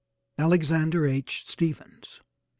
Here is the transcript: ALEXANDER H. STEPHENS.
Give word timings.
ALEXANDER 0.39 1.05
H. 1.05 1.45
STEPHENS. 1.47 2.21